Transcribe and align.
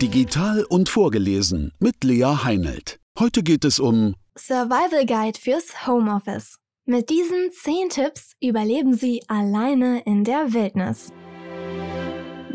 Digital 0.00 0.62
und 0.68 0.90
vorgelesen 0.90 1.72
mit 1.78 2.04
Lea 2.04 2.44
Heinelt. 2.44 3.00
Heute 3.18 3.42
geht 3.42 3.64
es 3.64 3.80
um 3.80 4.14
Survival 4.38 5.06
Guide 5.06 5.38
fürs 5.40 5.86
Homeoffice. 5.86 6.56
Mit 6.84 7.08
diesen 7.08 7.50
10 7.50 7.88
Tipps 7.88 8.32
überleben 8.38 8.94
Sie 8.94 9.22
alleine 9.28 10.02
in 10.04 10.22
der 10.22 10.52
Wildnis. 10.52 11.12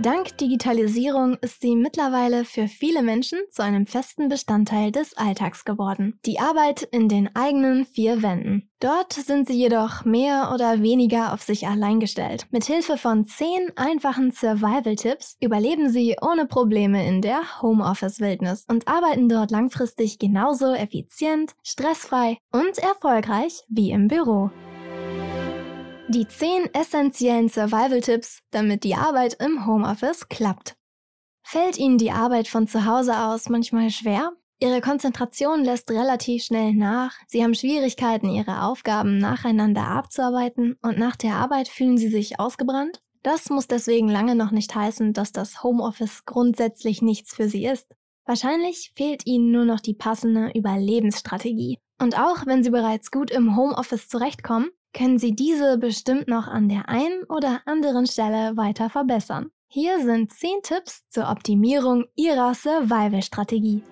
Dank 0.01 0.35
Digitalisierung 0.39 1.37
ist 1.41 1.61
sie 1.61 1.75
mittlerweile 1.75 2.43
für 2.43 2.67
viele 2.67 3.03
Menschen 3.03 3.37
zu 3.51 3.61
einem 3.61 3.85
festen 3.85 4.29
Bestandteil 4.29 4.91
des 4.91 5.15
Alltags 5.15 5.63
geworden. 5.63 6.19
Die 6.25 6.39
Arbeit 6.39 6.81
in 6.81 7.07
den 7.07 7.35
eigenen 7.35 7.85
vier 7.85 8.23
Wänden. 8.23 8.67
Dort 8.79 9.13
sind 9.13 9.47
sie 9.47 9.53
jedoch 9.53 10.03
mehr 10.03 10.51
oder 10.55 10.81
weniger 10.81 11.33
auf 11.33 11.43
sich 11.43 11.67
allein 11.67 11.99
gestellt. 11.99 12.47
Mit 12.49 12.63
Hilfe 12.63 12.97
von 12.97 13.25
zehn 13.25 13.71
einfachen 13.75 14.31
Survival-Tipps 14.31 15.37
überleben 15.39 15.91
sie 15.91 16.15
ohne 16.19 16.47
Probleme 16.47 17.07
in 17.07 17.21
der 17.21 17.61
Homeoffice-Wildnis 17.61 18.65
und 18.67 18.87
arbeiten 18.87 19.29
dort 19.29 19.51
langfristig 19.51 20.17
genauso 20.17 20.73
effizient, 20.73 21.51
stressfrei 21.61 22.37
und 22.51 22.79
erfolgreich 22.79 23.61
wie 23.69 23.91
im 23.91 24.07
Büro. 24.07 24.49
Die 26.13 26.27
10 26.27 26.73
essentiellen 26.73 27.47
Survival-Tipps, 27.47 28.39
damit 28.51 28.83
die 28.83 28.95
Arbeit 28.95 29.37
im 29.39 29.65
Homeoffice 29.65 30.27
klappt. 30.27 30.75
Fällt 31.41 31.77
Ihnen 31.77 31.97
die 31.97 32.11
Arbeit 32.11 32.49
von 32.49 32.67
zu 32.67 32.83
Hause 32.83 33.17
aus 33.17 33.47
manchmal 33.47 33.89
schwer? 33.91 34.33
Ihre 34.59 34.81
Konzentration 34.81 35.63
lässt 35.63 35.89
relativ 35.89 36.43
schnell 36.43 36.73
nach, 36.73 37.13
Sie 37.27 37.41
haben 37.41 37.55
Schwierigkeiten, 37.55 38.27
Ihre 38.27 38.63
Aufgaben 38.63 39.19
nacheinander 39.19 39.87
abzuarbeiten 39.87 40.77
und 40.81 40.97
nach 40.97 41.15
der 41.15 41.35
Arbeit 41.35 41.69
fühlen 41.69 41.97
Sie 41.97 42.09
sich 42.09 42.41
ausgebrannt? 42.41 43.01
Das 43.23 43.49
muss 43.49 43.67
deswegen 43.67 44.09
lange 44.09 44.35
noch 44.35 44.51
nicht 44.51 44.75
heißen, 44.75 45.13
dass 45.13 45.31
das 45.31 45.63
Homeoffice 45.63 46.25
grundsätzlich 46.25 47.01
nichts 47.01 47.33
für 47.33 47.47
Sie 47.47 47.65
ist. 47.65 47.95
Wahrscheinlich 48.25 48.91
fehlt 48.97 49.25
Ihnen 49.25 49.51
nur 49.51 49.63
noch 49.63 49.79
die 49.79 49.93
passende 49.93 50.51
Überlebensstrategie. 50.53 51.79
Und 52.01 52.19
auch 52.19 52.45
wenn 52.45 52.65
Sie 52.65 52.69
bereits 52.69 53.11
gut 53.11 53.31
im 53.31 53.55
Homeoffice 53.55 54.09
zurechtkommen, 54.09 54.71
können 54.93 55.17
Sie 55.17 55.33
diese 55.33 55.77
bestimmt 55.77 56.27
noch 56.27 56.47
an 56.47 56.69
der 56.69 56.89
einen 56.89 57.23
oder 57.23 57.61
anderen 57.65 58.07
Stelle 58.07 58.57
weiter 58.57 58.89
verbessern. 58.89 59.51
Hier 59.67 60.03
sind 60.03 60.31
10 60.33 60.63
Tipps 60.63 61.07
zur 61.09 61.29
Optimierung 61.29 62.05
Ihrer 62.15 62.53
Survival-Strategie. 62.53 63.83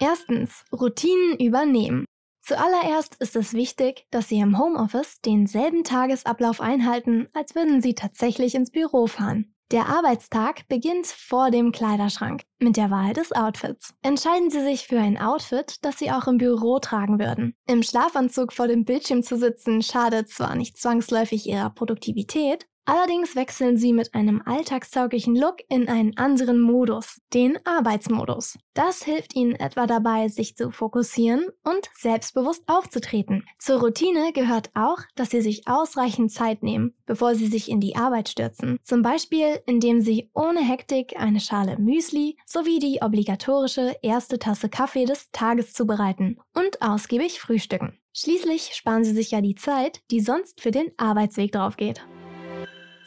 Erstens, 0.00 0.64
Routinen 0.72 1.36
übernehmen. 1.38 2.04
Zuallererst 2.42 3.16
ist 3.16 3.36
es 3.36 3.52
wichtig, 3.52 4.06
dass 4.10 4.28
Sie 4.28 4.38
im 4.38 4.58
Homeoffice 4.58 5.20
denselben 5.20 5.84
Tagesablauf 5.84 6.60
einhalten, 6.60 7.28
als 7.34 7.54
würden 7.54 7.82
Sie 7.82 7.94
tatsächlich 7.94 8.54
ins 8.54 8.70
Büro 8.70 9.06
fahren. 9.06 9.52
Der 9.70 9.86
Arbeitstag 9.86 10.66
beginnt 10.68 11.06
vor 11.06 11.50
dem 11.50 11.72
Kleiderschrank 11.72 12.44
mit 12.58 12.78
der 12.78 12.90
Wahl 12.90 13.12
des 13.12 13.32
Outfits. 13.32 13.92
Entscheiden 14.00 14.48
Sie 14.50 14.62
sich 14.62 14.86
für 14.86 14.98
ein 14.98 15.18
Outfit, 15.18 15.76
das 15.82 15.98
Sie 15.98 16.10
auch 16.10 16.26
im 16.26 16.38
Büro 16.38 16.78
tragen 16.78 17.18
würden. 17.18 17.54
Im 17.66 17.82
Schlafanzug 17.82 18.54
vor 18.54 18.66
dem 18.66 18.86
Bildschirm 18.86 19.22
zu 19.22 19.36
sitzen 19.36 19.82
schadet 19.82 20.30
zwar 20.30 20.54
nicht 20.54 20.78
zwangsläufig 20.78 21.46
Ihrer 21.46 21.68
Produktivität, 21.68 22.66
Allerdings 22.88 23.36
wechseln 23.36 23.76
sie 23.76 23.92
mit 23.92 24.14
einem 24.14 24.40
alltagstauglichen 24.46 25.36
Look 25.36 25.56
in 25.68 25.90
einen 25.90 26.16
anderen 26.16 26.58
Modus, 26.58 27.20
den 27.34 27.58
Arbeitsmodus. 27.66 28.58
Das 28.72 29.02
hilft 29.02 29.36
ihnen 29.36 29.56
etwa 29.56 29.86
dabei, 29.86 30.28
sich 30.28 30.56
zu 30.56 30.70
fokussieren 30.70 31.44
und 31.64 31.90
selbstbewusst 31.92 32.62
aufzutreten. 32.66 33.44
Zur 33.58 33.80
Routine 33.80 34.32
gehört 34.32 34.70
auch, 34.72 35.00
dass 35.16 35.28
sie 35.28 35.42
sich 35.42 35.68
ausreichend 35.68 36.32
Zeit 36.32 36.62
nehmen, 36.62 36.94
bevor 37.04 37.34
sie 37.34 37.48
sich 37.48 37.70
in 37.70 37.80
die 37.80 37.94
Arbeit 37.94 38.30
stürzen. 38.30 38.78
Zum 38.82 39.02
Beispiel, 39.02 39.60
indem 39.66 40.00
sie 40.00 40.30
ohne 40.32 40.60
Hektik 40.60 41.20
eine 41.20 41.40
Schale 41.40 41.76
Müsli 41.78 42.38
sowie 42.46 42.78
die 42.78 43.00
obligatorische 43.02 43.96
erste 44.00 44.38
Tasse 44.38 44.70
Kaffee 44.70 45.04
des 45.04 45.30
Tages 45.30 45.74
zubereiten 45.74 46.38
und 46.54 46.80
ausgiebig 46.80 47.38
frühstücken. 47.38 47.98
Schließlich 48.14 48.70
sparen 48.72 49.04
sie 49.04 49.12
sich 49.12 49.32
ja 49.32 49.42
die 49.42 49.56
Zeit, 49.56 50.00
die 50.10 50.20
sonst 50.20 50.62
für 50.62 50.70
den 50.70 50.90
Arbeitsweg 50.96 51.52
draufgeht. 51.52 52.00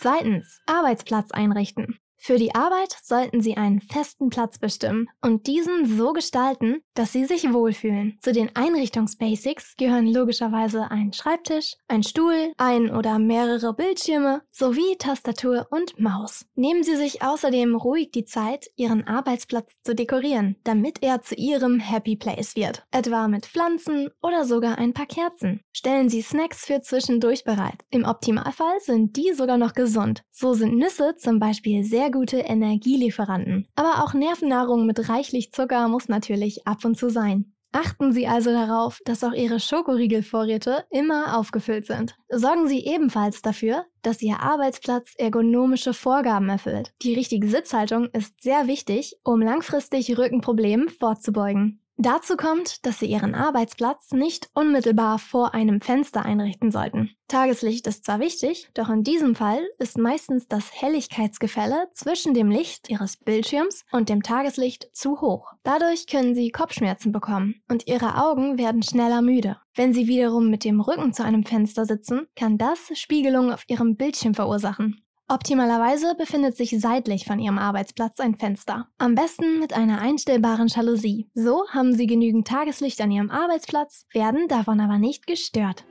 Zweitens, 0.01 0.59
Arbeitsplatz 0.65 1.29
einrichten. 1.29 1.99
Für 2.23 2.37
die 2.37 2.53
Arbeit 2.53 2.95
sollten 3.01 3.41
Sie 3.41 3.57
einen 3.57 3.81
festen 3.81 4.29
Platz 4.29 4.59
bestimmen 4.59 5.09
und 5.21 5.47
diesen 5.47 5.87
so 5.97 6.13
gestalten, 6.13 6.83
dass 6.93 7.11
Sie 7.11 7.25
sich 7.25 7.51
wohlfühlen. 7.51 8.19
Zu 8.21 8.31
den 8.31 8.55
Einrichtungsbasics 8.55 9.75
gehören 9.75 10.05
logischerweise 10.05 10.91
ein 10.91 11.13
Schreibtisch, 11.13 11.77
ein 11.87 12.03
Stuhl, 12.03 12.53
ein 12.57 12.91
oder 12.91 13.17
mehrere 13.17 13.73
Bildschirme 13.73 14.43
sowie 14.51 14.97
Tastatur 14.99 15.65
und 15.71 15.99
Maus. 15.99 16.45
Nehmen 16.53 16.83
Sie 16.83 16.95
sich 16.95 17.23
außerdem 17.23 17.75
ruhig 17.75 18.11
die 18.11 18.25
Zeit, 18.25 18.67
Ihren 18.75 19.07
Arbeitsplatz 19.07 19.71
zu 19.83 19.95
dekorieren, 19.95 20.57
damit 20.63 21.01
er 21.01 21.23
zu 21.23 21.33
Ihrem 21.33 21.79
Happy 21.79 22.17
Place 22.17 22.55
wird, 22.55 22.85
etwa 22.91 23.27
mit 23.29 23.47
Pflanzen 23.47 24.11
oder 24.21 24.45
sogar 24.45 24.77
ein 24.77 24.93
paar 24.93 25.07
Kerzen. 25.07 25.61
Stellen 25.73 26.07
Sie 26.07 26.21
Snacks 26.21 26.65
für 26.67 26.81
zwischendurch 26.81 27.45
bereit. 27.45 27.83
Im 27.89 28.05
Optimalfall 28.05 28.79
sind 28.79 29.17
die 29.17 29.33
sogar 29.33 29.57
noch 29.57 29.73
gesund. 29.73 30.23
So 30.29 30.53
sind 30.53 30.77
Nüsse 30.77 31.15
zum 31.17 31.39
Beispiel 31.39 31.83
sehr 31.83 32.10
gute 32.11 32.37
Energielieferanten. 32.39 33.67
Aber 33.75 34.03
auch 34.03 34.13
Nervennahrung 34.13 34.85
mit 34.85 35.09
reichlich 35.09 35.51
Zucker 35.51 35.87
muss 35.87 36.09
natürlich 36.09 36.67
ab 36.67 36.85
und 36.85 36.97
zu 36.97 37.09
sein. 37.09 37.53
Achten 37.73 38.11
Sie 38.11 38.27
also 38.27 38.51
darauf, 38.51 38.99
dass 39.05 39.23
auch 39.23 39.31
Ihre 39.31 39.59
Schokoriegelvorräte 39.59 40.83
immer 40.89 41.37
aufgefüllt 41.37 41.85
sind. 41.85 42.17
Sorgen 42.29 42.67
Sie 42.67 42.85
ebenfalls 42.85 43.41
dafür, 43.41 43.85
dass 44.01 44.21
Ihr 44.21 44.41
Arbeitsplatz 44.41 45.13
ergonomische 45.17 45.93
Vorgaben 45.93 46.49
erfüllt. 46.49 46.93
Die 47.01 47.13
richtige 47.13 47.47
Sitzhaltung 47.47 48.09
ist 48.11 48.41
sehr 48.41 48.67
wichtig, 48.67 49.15
um 49.23 49.41
langfristig 49.41 50.17
Rückenproblemen 50.17 50.89
vorzubeugen. 50.89 51.79
Dazu 51.97 52.35
kommt, 52.35 52.85
dass 52.85 52.99
Sie 52.99 53.05
Ihren 53.05 53.35
Arbeitsplatz 53.35 54.11
nicht 54.11 54.49
unmittelbar 54.53 55.19
vor 55.19 55.53
einem 55.53 55.81
Fenster 55.81 56.25
einrichten 56.25 56.71
sollten. 56.71 57.11
Tageslicht 57.27 57.85
ist 57.87 58.05
zwar 58.05 58.19
wichtig, 58.19 58.69
doch 58.73 58.89
in 58.89 59.03
diesem 59.03 59.35
Fall 59.35 59.61
ist 59.77 59.97
meistens 59.97 60.47
das 60.47 60.71
Helligkeitsgefälle 60.73 61.89
zwischen 61.93 62.33
dem 62.33 62.49
Licht 62.49 62.89
Ihres 62.89 63.17
Bildschirms 63.17 63.85
und 63.91 64.09
dem 64.09 64.23
Tageslicht 64.23 64.89
zu 64.93 65.21
hoch. 65.21 65.53
Dadurch 65.63 66.07
können 66.07 66.33
Sie 66.33 66.49
Kopfschmerzen 66.49 67.11
bekommen 67.11 67.61
und 67.69 67.87
Ihre 67.87 68.21
Augen 68.21 68.57
werden 68.57 68.83
schneller 68.83 69.21
müde. 69.21 69.57
Wenn 69.75 69.93
Sie 69.93 70.07
wiederum 70.07 70.49
mit 70.49 70.65
dem 70.65 70.81
Rücken 70.81 71.13
zu 71.13 71.23
einem 71.23 71.43
Fenster 71.43 71.85
sitzen, 71.85 72.27
kann 72.35 72.57
das 72.57 72.91
Spiegelungen 72.95 73.53
auf 73.53 73.63
Ihrem 73.67 73.95
Bildschirm 73.95 74.33
verursachen. 74.33 75.00
Optimalerweise 75.31 76.13
befindet 76.17 76.57
sich 76.57 76.77
seitlich 76.77 77.23
von 77.23 77.39
Ihrem 77.39 77.57
Arbeitsplatz 77.57 78.19
ein 78.19 78.35
Fenster. 78.35 78.89
Am 78.97 79.15
besten 79.15 79.59
mit 79.59 79.71
einer 79.71 80.01
einstellbaren 80.01 80.67
Jalousie. 80.67 81.29
So 81.33 81.69
haben 81.69 81.93
Sie 81.93 82.05
genügend 82.05 82.49
Tageslicht 82.49 82.99
an 82.99 83.11
Ihrem 83.11 83.31
Arbeitsplatz, 83.31 84.05
werden 84.11 84.49
davon 84.49 84.81
aber 84.81 84.97
nicht 84.97 85.27
gestört. 85.27 85.85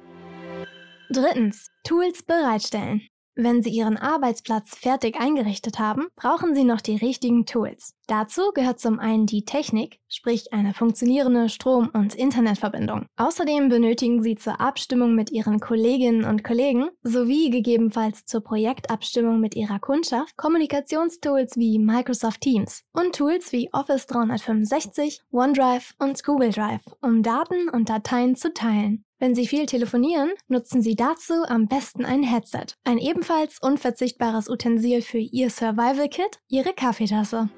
Drittens. 1.09 1.71
Tools 1.85 2.23
bereitstellen. 2.23 3.01
Wenn 3.43 3.63
Sie 3.63 3.71
Ihren 3.71 3.97
Arbeitsplatz 3.97 4.77
fertig 4.77 5.19
eingerichtet 5.19 5.79
haben, 5.79 6.09
brauchen 6.15 6.55
Sie 6.55 6.63
noch 6.65 6.83
die 6.83 6.97
richtigen 6.97 7.47
Tools. 7.47 7.95
Dazu 8.07 8.53
gehört 8.53 8.81
zum 8.81 8.99
einen 8.99 9.25
die 9.25 9.47
Technik, 9.47 9.99
sprich 10.09 10.53
eine 10.53 10.75
funktionierende 10.75 11.49
Strom- 11.49 11.89
und 11.95 12.15
Internetverbindung. 12.15 13.07
Außerdem 13.17 13.71
benötigen 13.71 14.23
Sie 14.23 14.35
zur 14.35 14.61
Abstimmung 14.61 15.15
mit 15.15 15.31
Ihren 15.31 15.59
Kolleginnen 15.59 16.25
und 16.25 16.45
Kollegen 16.45 16.91
sowie 17.03 17.49
gegebenenfalls 17.49 18.27
zur 18.27 18.43
Projektabstimmung 18.43 19.41
mit 19.41 19.55
Ihrer 19.57 19.79
Kundschaft 19.79 20.37
Kommunikationstools 20.37 21.57
wie 21.57 21.79
Microsoft 21.79 22.43
Teams 22.43 22.83
und 22.93 23.15
Tools 23.15 23.53
wie 23.53 23.73
Office 23.73 24.05
365, 24.07 25.23
OneDrive 25.33 25.95
und 25.99 26.23
Google 26.25 26.51
Drive, 26.51 26.83
um 27.01 27.23
Daten 27.23 27.71
und 27.71 27.89
Dateien 27.89 28.37
zu 28.37 28.53
teilen. 28.53 29.07
Wenn 29.21 29.35
Sie 29.35 29.47
viel 29.47 29.67
telefonieren, 29.67 30.31
nutzen 30.49 30.81
Sie 30.81 30.97
dazu 30.97 31.45
am 31.47 31.69
besten 31.69 32.07
ein 32.07 32.23
Headset. 32.23 32.75
Ein 32.85 32.97
ebenfalls 32.97 33.59
unverzichtbares 33.61 34.49
Utensil 34.49 35.03
für 35.03 35.19
Ihr 35.19 35.51
Survival 35.51 36.09
Kit, 36.09 36.41
Ihre 36.49 36.73
Kaffeetasse. 36.73 37.51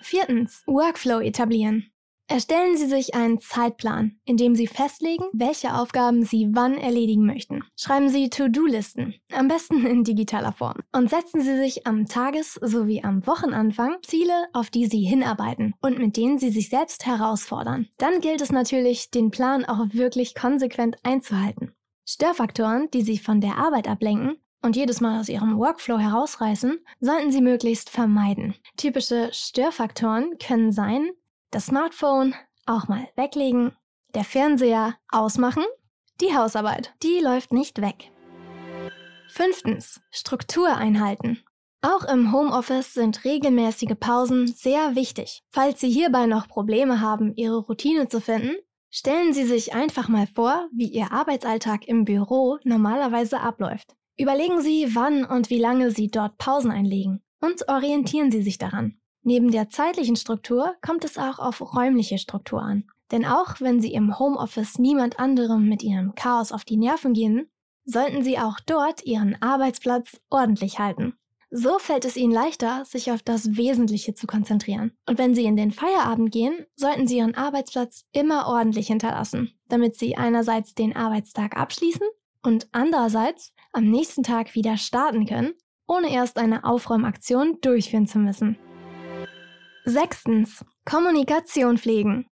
Viertens. 0.00 0.62
Workflow 0.66 1.20
etablieren. 1.20 1.93
Erstellen 2.26 2.76
Sie 2.76 2.86
sich 2.86 3.14
einen 3.14 3.38
Zeitplan, 3.38 4.18
in 4.24 4.38
dem 4.38 4.54
Sie 4.54 4.66
festlegen, 4.66 5.24
welche 5.32 5.74
Aufgaben 5.74 6.24
Sie 6.24 6.48
wann 6.52 6.78
erledigen 6.78 7.26
möchten. 7.26 7.64
Schreiben 7.76 8.08
Sie 8.08 8.30
To-Do-Listen, 8.30 9.14
am 9.30 9.48
besten 9.48 9.84
in 9.84 10.04
digitaler 10.04 10.52
Form. 10.52 10.78
Und 10.92 11.10
setzen 11.10 11.42
Sie 11.42 11.56
sich 11.58 11.86
am 11.86 12.06
Tages- 12.06 12.58
sowie 12.62 13.02
am 13.04 13.26
Wochenanfang 13.26 13.96
Ziele, 14.02 14.46
auf 14.54 14.70
die 14.70 14.86
Sie 14.86 15.02
hinarbeiten 15.02 15.74
und 15.82 15.98
mit 15.98 16.16
denen 16.16 16.38
Sie 16.38 16.50
sich 16.50 16.70
selbst 16.70 17.04
herausfordern. 17.04 17.88
Dann 17.98 18.20
gilt 18.22 18.40
es 18.40 18.50
natürlich, 18.50 19.10
den 19.10 19.30
Plan 19.30 19.66
auch 19.66 19.92
wirklich 19.92 20.34
konsequent 20.34 20.96
einzuhalten. 21.02 21.72
Störfaktoren, 22.06 22.90
die 22.92 23.02
Sie 23.02 23.18
von 23.18 23.42
der 23.42 23.58
Arbeit 23.58 23.86
ablenken, 23.86 24.38
und 24.62 24.76
jedes 24.76 25.02
Mal 25.02 25.20
aus 25.20 25.28
ihrem 25.28 25.58
Workflow 25.58 25.98
herausreißen, 25.98 26.78
sollten 27.00 27.30
Sie 27.30 27.42
möglichst 27.42 27.90
vermeiden. 27.90 28.54
Typische 28.78 29.28
Störfaktoren 29.30 30.38
können 30.38 30.72
sein, 30.72 31.10
das 31.54 31.66
Smartphone 31.66 32.34
auch 32.66 32.88
mal 32.88 33.06
weglegen, 33.14 33.72
der 34.14 34.24
Fernseher 34.24 34.96
ausmachen, 35.08 35.64
die 36.20 36.36
Hausarbeit, 36.36 36.94
die 37.02 37.20
läuft 37.20 37.52
nicht 37.52 37.80
weg. 37.80 38.10
Fünftens, 39.28 40.00
Struktur 40.10 40.76
einhalten. 40.76 41.44
Auch 41.80 42.04
im 42.04 42.32
Homeoffice 42.32 42.94
sind 42.94 43.24
regelmäßige 43.24 43.94
Pausen 44.00 44.48
sehr 44.48 44.96
wichtig. 44.96 45.44
Falls 45.50 45.80
Sie 45.80 45.90
hierbei 45.90 46.26
noch 46.26 46.48
Probleme 46.48 47.00
haben, 47.00 47.34
Ihre 47.36 47.58
Routine 47.58 48.08
zu 48.08 48.20
finden, 48.20 48.56
stellen 48.90 49.32
Sie 49.32 49.44
sich 49.44 49.74
einfach 49.74 50.08
mal 50.08 50.26
vor, 50.26 50.68
wie 50.72 50.88
Ihr 50.88 51.12
Arbeitsalltag 51.12 51.86
im 51.86 52.04
Büro 52.04 52.58
normalerweise 52.64 53.40
abläuft. 53.40 53.94
Überlegen 54.16 54.60
Sie, 54.60 54.94
wann 54.94 55.24
und 55.24 55.50
wie 55.50 55.58
lange 55.60 55.90
Sie 55.90 56.10
dort 56.10 56.36
Pausen 56.38 56.70
einlegen 56.70 57.22
und 57.40 57.68
orientieren 57.68 58.30
Sie 58.30 58.42
sich 58.42 58.58
daran. 58.58 58.98
Neben 59.24 59.50
der 59.50 59.70
zeitlichen 59.70 60.16
Struktur 60.16 60.76
kommt 60.82 61.04
es 61.04 61.16
auch 61.16 61.38
auf 61.38 61.74
räumliche 61.74 62.18
Struktur 62.18 62.60
an. 62.62 62.84
Denn 63.10 63.24
auch 63.24 63.60
wenn 63.60 63.80
Sie 63.80 63.94
im 63.94 64.18
Homeoffice 64.18 64.78
niemand 64.78 65.18
anderem 65.18 65.66
mit 65.66 65.82
Ihrem 65.82 66.14
Chaos 66.14 66.52
auf 66.52 66.64
die 66.64 66.76
Nerven 66.76 67.14
gehen, 67.14 67.48
sollten 67.86 68.22
Sie 68.22 68.38
auch 68.38 68.60
dort 68.60 69.04
Ihren 69.04 69.40
Arbeitsplatz 69.40 70.20
ordentlich 70.28 70.78
halten. 70.78 71.14
So 71.50 71.78
fällt 71.78 72.04
es 72.04 72.16
Ihnen 72.16 72.32
leichter, 72.32 72.84
sich 72.84 73.12
auf 73.12 73.22
das 73.22 73.56
Wesentliche 73.56 74.14
zu 74.14 74.26
konzentrieren. 74.26 74.92
Und 75.08 75.18
wenn 75.18 75.34
Sie 75.34 75.44
in 75.44 75.56
den 75.56 75.70
Feierabend 75.70 76.30
gehen, 76.30 76.66
sollten 76.76 77.06
Sie 77.06 77.18
Ihren 77.18 77.34
Arbeitsplatz 77.34 78.04
immer 78.12 78.46
ordentlich 78.48 78.88
hinterlassen, 78.88 79.52
damit 79.68 79.94
Sie 79.94 80.16
einerseits 80.16 80.74
den 80.74 80.96
Arbeitstag 80.96 81.56
abschließen 81.56 82.06
und 82.42 82.68
andererseits 82.72 83.54
am 83.72 83.84
nächsten 83.90 84.22
Tag 84.22 84.54
wieder 84.54 84.76
starten 84.76 85.26
können, 85.26 85.54
ohne 85.86 86.12
erst 86.12 86.38
eine 86.38 86.64
Aufräumaktion 86.64 87.58
durchführen 87.60 88.06
zu 88.06 88.18
müssen. 88.18 88.58
Sechstens. 89.86 90.64
Kommunikation 90.86 91.76
pflegen. 91.76 92.26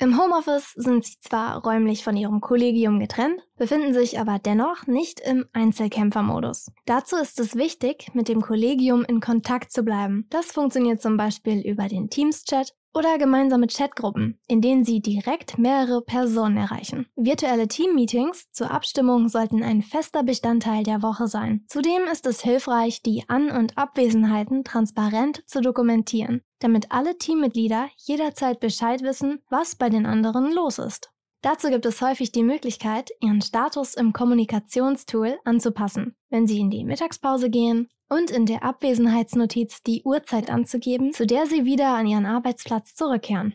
Im 0.00 0.20
Homeoffice 0.20 0.72
sind 0.74 1.04
sie 1.04 1.14
zwar 1.20 1.62
räumlich 1.62 2.02
von 2.02 2.16
ihrem 2.16 2.40
Kollegium 2.40 2.98
getrennt, 2.98 3.40
befinden 3.56 3.94
sich 3.94 4.18
aber 4.18 4.40
dennoch 4.40 4.88
nicht 4.88 5.20
im 5.20 5.46
Einzelkämpfermodus. 5.52 6.72
Dazu 6.86 7.16
ist 7.16 7.38
es 7.38 7.54
wichtig, 7.54 8.12
mit 8.14 8.28
dem 8.28 8.40
Kollegium 8.40 9.04
in 9.04 9.20
Kontakt 9.20 9.70
zu 9.70 9.84
bleiben. 9.84 10.26
Das 10.30 10.46
funktioniert 10.46 11.00
zum 11.00 11.16
Beispiel 11.16 11.60
über 11.60 11.86
den 11.86 12.10
Teams-Chat 12.10 12.74
oder 12.98 13.16
gemeinsame 13.16 13.68
Chatgruppen, 13.68 14.40
in 14.48 14.60
denen 14.60 14.84
Sie 14.84 15.00
direkt 15.00 15.56
mehrere 15.56 16.02
Personen 16.02 16.56
erreichen. 16.56 17.06
Virtuelle 17.14 17.68
Team-Meetings 17.68 18.50
zur 18.50 18.72
Abstimmung 18.72 19.28
sollten 19.28 19.62
ein 19.62 19.82
fester 19.82 20.24
Bestandteil 20.24 20.82
der 20.82 21.00
Woche 21.00 21.28
sein. 21.28 21.64
Zudem 21.68 22.02
ist 22.10 22.26
es 22.26 22.42
hilfreich, 22.42 23.00
die 23.02 23.22
An- 23.28 23.52
und 23.52 23.78
Abwesenheiten 23.78 24.64
transparent 24.64 25.44
zu 25.46 25.60
dokumentieren, 25.60 26.42
damit 26.58 26.90
alle 26.90 27.16
Teammitglieder 27.16 27.88
jederzeit 27.98 28.58
Bescheid 28.58 29.02
wissen, 29.02 29.42
was 29.48 29.76
bei 29.76 29.90
den 29.90 30.04
anderen 30.04 30.52
los 30.52 30.80
ist. 30.80 31.12
Dazu 31.40 31.68
gibt 31.68 31.86
es 31.86 32.02
häufig 32.02 32.32
die 32.32 32.42
Möglichkeit, 32.42 33.10
Ihren 33.20 33.42
Status 33.42 33.94
im 33.94 34.12
Kommunikationstool 34.12 35.38
anzupassen, 35.44 36.16
wenn 36.30 36.48
Sie 36.48 36.58
in 36.58 36.70
die 36.70 36.82
Mittagspause 36.84 37.48
gehen 37.48 37.88
und 38.08 38.30
in 38.30 38.46
der 38.46 38.62
Abwesenheitsnotiz 38.62 39.82
die 39.82 40.02
Uhrzeit 40.04 40.50
anzugeben, 40.50 41.12
zu 41.12 41.26
der 41.26 41.46
Sie 41.46 41.64
wieder 41.64 41.94
an 41.94 42.06
Ihren 42.06 42.26
Arbeitsplatz 42.26 42.94
zurückkehren. 42.94 43.54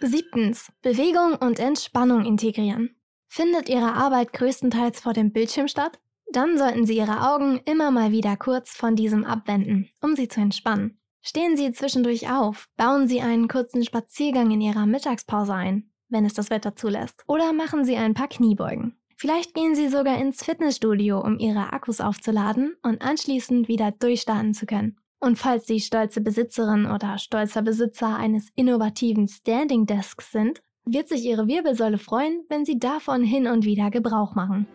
Siebtens. 0.00 0.72
Bewegung 0.82 1.36
und 1.36 1.58
Entspannung 1.58 2.24
integrieren. 2.24 2.96
Findet 3.28 3.68
Ihre 3.68 3.94
Arbeit 3.94 4.32
größtenteils 4.32 5.00
vor 5.00 5.12
dem 5.12 5.32
Bildschirm 5.32 5.68
statt? 5.68 6.00
Dann 6.32 6.58
sollten 6.58 6.86
Sie 6.86 6.96
Ihre 6.96 7.32
Augen 7.32 7.60
immer 7.64 7.90
mal 7.90 8.10
wieder 8.10 8.36
kurz 8.36 8.70
von 8.70 8.96
diesem 8.96 9.24
abwenden, 9.24 9.90
um 10.00 10.16
sie 10.16 10.28
zu 10.28 10.40
entspannen. 10.40 10.98
Stehen 11.20 11.56
Sie 11.56 11.72
zwischendurch 11.72 12.30
auf, 12.30 12.68
bauen 12.76 13.06
Sie 13.06 13.20
einen 13.20 13.46
kurzen 13.46 13.84
Spaziergang 13.84 14.50
in 14.50 14.60
Ihrer 14.60 14.86
Mittagspause 14.86 15.54
ein 15.54 15.92
wenn 16.12 16.26
es 16.26 16.34
das 16.34 16.50
Wetter 16.50 16.76
zulässt. 16.76 17.24
Oder 17.26 17.52
machen 17.52 17.84
Sie 17.84 17.96
ein 17.96 18.14
paar 18.14 18.28
Kniebeugen. 18.28 18.94
Vielleicht 19.22 19.54
gehen 19.54 19.76
Sie 19.76 19.86
sogar 19.86 20.18
ins 20.18 20.42
Fitnessstudio, 20.42 21.20
um 21.20 21.38
Ihre 21.38 21.72
Akkus 21.72 22.00
aufzuladen 22.00 22.74
und 22.82 23.02
anschließend 23.02 23.68
wieder 23.68 23.92
durchstarten 23.92 24.52
zu 24.52 24.66
können. 24.66 24.96
Und 25.20 25.38
falls 25.38 25.68
Sie 25.68 25.78
stolze 25.78 26.20
Besitzerin 26.20 26.86
oder 26.86 27.18
stolzer 27.18 27.62
Besitzer 27.62 28.16
eines 28.16 28.48
innovativen 28.56 29.28
Standing 29.28 29.86
Desks 29.86 30.32
sind, 30.32 30.60
wird 30.84 31.06
sich 31.06 31.24
Ihre 31.24 31.46
Wirbelsäule 31.46 31.98
freuen, 31.98 32.42
wenn 32.48 32.64
Sie 32.64 32.80
davon 32.80 33.22
hin 33.22 33.46
und 33.46 33.64
wieder 33.64 33.92
Gebrauch 33.92 34.34
machen. 34.34 34.66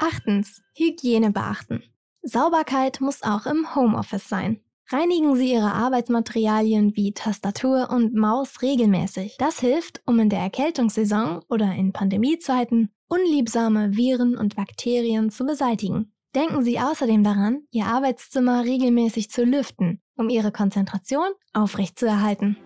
Achtens. 0.00 0.60
Hygiene 0.74 1.30
beachten. 1.30 1.84
Sauberkeit 2.22 3.00
muss 3.00 3.22
auch 3.22 3.46
im 3.46 3.72
Homeoffice 3.72 4.28
sein. 4.28 4.60
Reinigen 4.90 5.36
Sie 5.36 5.52
Ihre 5.52 5.74
Arbeitsmaterialien 5.74 6.96
wie 6.96 7.12
Tastatur 7.12 7.90
und 7.90 8.16
Maus 8.16 8.62
regelmäßig. 8.62 9.36
Das 9.38 9.60
hilft, 9.60 10.02
um 10.06 10.18
in 10.18 10.28
der 10.28 10.40
Erkältungssaison 10.40 11.44
oder 11.48 11.72
in 11.72 11.92
Pandemiezeiten 11.92 12.90
unliebsame 13.08 13.96
Viren 13.96 14.36
und 14.36 14.56
Bakterien 14.56 15.30
zu 15.30 15.44
beseitigen. 15.44 16.12
Denken 16.34 16.62
Sie 16.62 16.78
außerdem 16.78 17.24
daran, 17.24 17.62
Ihr 17.70 17.86
Arbeitszimmer 17.86 18.64
regelmäßig 18.64 19.30
zu 19.30 19.44
lüften, 19.44 20.00
um 20.16 20.28
Ihre 20.28 20.52
Konzentration 20.52 21.28
aufrechtzuerhalten. 21.52 22.56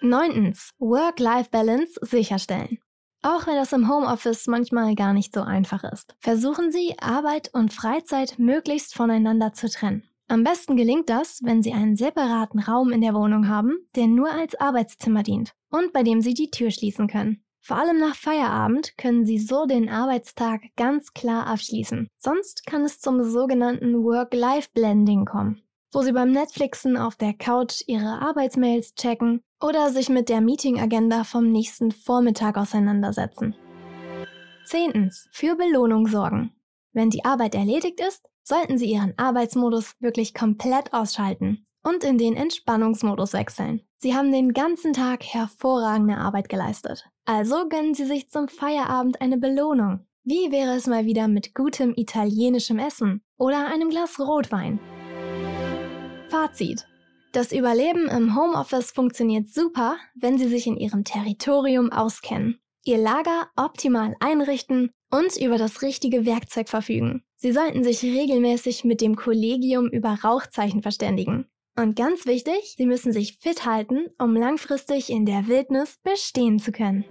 9. 0.00 0.54
Work-Life-Balance 0.78 2.00
sicherstellen. 2.02 2.78
Auch 3.22 3.46
wenn 3.46 3.56
das 3.56 3.72
im 3.72 3.88
Homeoffice 3.88 4.46
manchmal 4.46 4.94
gar 4.94 5.12
nicht 5.12 5.34
so 5.34 5.40
einfach 5.42 5.84
ist. 5.84 6.14
Versuchen 6.20 6.70
Sie, 6.70 6.94
Arbeit 7.00 7.50
und 7.52 7.72
Freizeit 7.72 8.38
möglichst 8.38 8.94
voneinander 8.94 9.52
zu 9.52 9.68
trennen. 9.68 10.04
Am 10.28 10.42
besten 10.42 10.76
gelingt 10.76 11.08
das, 11.08 11.40
wenn 11.42 11.62
Sie 11.62 11.72
einen 11.72 11.96
separaten 11.96 12.60
Raum 12.60 12.90
in 12.90 13.00
der 13.00 13.14
Wohnung 13.14 13.48
haben, 13.48 13.78
der 13.94 14.06
nur 14.06 14.30
als 14.30 14.54
Arbeitszimmer 14.56 15.22
dient 15.22 15.52
und 15.70 15.92
bei 15.92 16.02
dem 16.02 16.20
Sie 16.20 16.34
die 16.34 16.50
Tür 16.50 16.70
schließen 16.70 17.06
können. 17.06 17.44
Vor 17.66 17.78
allem 17.78 17.98
nach 17.98 18.14
Feierabend 18.14 18.96
können 18.96 19.24
Sie 19.24 19.40
so 19.40 19.66
den 19.66 19.88
Arbeitstag 19.88 20.60
ganz 20.76 21.14
klar 21.14 21.48
abschließen. 21.48 22.06
Sonst 22.16 22.64
kann 22.64 22.82
es 22.82 23.00
zum 23.00 23.24
sogenannten 23.24 24.04
Work-Life-Blending 24.04 25.24
kommen, 25.24 25.64
wo 25.92 26.02
Sie 26.02 26.12
beim 26.12 26.30
Netflixen 26.30 26.96
auf 26.96 27.16
der 27.16 27.34
Couch 27.34 27.82
Ihre 27.88 28.22
Arbeitsmails 28.22 28.94
checken 28.94 29.40
oder 29.60 29.90
sich 29.90 30.08
mit 30.08 30.28
der 30.28 30.42
Meeting-Agenda 30.42 31.24
vom 31.24 31.50
nächsten 31.50 31.90
Vormittag 31.90 32.56
auseinandersetzen. 32.56 33.56
Zehntens. 34.64 35.28
Für 35.32 35.56
Belohnung 35.56 36.06
sorgen. 36.06 36.52
Wenn 36.92 37.10
die 37.10 37.24
Arbeit 37.24 37.56
erledigt 37.56 37.98
ist, 37.98 38.24
sollten 38.44 38.78
Sie 38.78 38.86
Ihren 38.92 39.18
Arbeitsmodus 39.18 39.96
wirklich 39.98 40.34
komplett 40.34 40.92
ausschalten 40.92 41.66
und 41.82 42.04
in 42.04 42.16
den 42.16 42.36
Entspannungsmodus 42.36 43.32
wechseln. 43.32 43.82
Sie 43.98 44.14
haben 44.14 44.30
den 44.30 44.52
ganzen 44.52 44.92
Tag 44.92 45.24
hervorragende 45.24 46.18
Arbeit 46.18 46.48
geleistet. 46.48 47.08
Also 47.24 47.68
gönnen 47.68 47.94
Sie 47.94 48.04
sich 48.04 48.28
zum 48.28 48.48
Feierabend 48.48 49.20
eine 49.20 49.38
Belohnung. 49.38 50.06
Wie 50.22 50.50
wäre 50.50 50.74
es 50.74 50.86
mal 50.86 51.06
wieder 51.06 51.28
mit 51.28 51.54
gutem 51.54 51.94
italienischem 51.96 52.78
Essen 52.78 53.22
oder 53.38 53.68
einem 53.68 53.88
Glas 53.88 54.18
Rotwein? 54.18 54.80
Fazit. 56.28 56.86
Das 57.32 57.52
Überleben 57.52 58.08
im 58.08 58.36
Homeoffice 58.36 58.90
funktioniert 58.90 59.48
super, 59.48 59.96
wenn 60.14 60.36
Sie 60.36 60.48
sich 60.48 60.66
in 60.66 60.76
Ihrem 60.76 61.04
Territorium 61.04 61.92
auskennen, 61.92 62.58
Ihr 62.84 62.98
Lager 62.98 63.48
optimal 63.56 64.14
einrichten 64.20 64.90
und 65.10 65.36
über 65.36 65.58
das 65.58 65.82
richtige 65.82 66.26
Werkzeug 66.26 66.68
verfügen. 66.68 67.22
Sie 67.36 67.52
sollten 67.52 67.84
sich 67.84 68.02
regelmäßig 68.02 68.84
mit 68.84 69.00
dem 69.00 69.16
Kollegium 69.16 69.88
über 69.88 70.18
Rauchzeichen 70.22 70.82
verständigen. 70.82 71.46
Und 71.78 71.94
ganz 71.94 72.24
wichtig, 72.24 72.74
Sie 72.76 72.86
müssen 72.86 73.12
sich 73.12 73.36
fit 73.38 73.66
halten, 73.66 74.06
um 74.18 74.34
langfristig 74.34 75.10
in 75.10 75.26
der 75.26 75.46
Wildnis 75.46 75.98
bestehen 76.02 76.58
zu 76.58 76.72
können. 76.72 77.04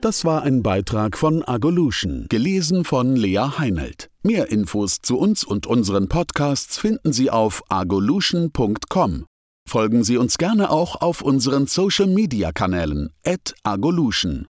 Das 0.00 0.24
war 0.24 0.42
ein 0.42 0.62
Beitrag 0.62 1.18
von 1.18 1.44
Agolution, 1.46 2.26
gelesen 2.30 2.84
von 2.84 3.16
Lea 3.16 3.58
Heinelt. 3.58 4.08
Mehr 4.22 4.50
Infos 4.50 5.00
zu 5.02 5.18
uns 5.18 5.44
und 5.44 5.66
unseren 5.66 6.08
Podcasts 6.08 6.78
finden 6.78 7.12
Sie 7.12 7.30
auf 7.30 7.62
agolution.com. 7.68 9.26
Folgen 9.68 10.02
Sie 10.02 10.16
uns 10.16 10.38
gerne 10.38 10.70
auch 10.70 11.00
auf 11.00 11.22
unseren 11.22 11.66
Social-Media-Kanälen 11.66 13.10
at 13.24 13.54
agolution. 13.62 14.46